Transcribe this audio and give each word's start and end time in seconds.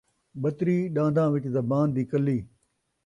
ٻتری 0.41 0.77
ݙنداں 0.95 1.27
وچ 1.33 1.45
زبان 1.55 1.87
دی 1.95 2.03
کلی 2.11 2.37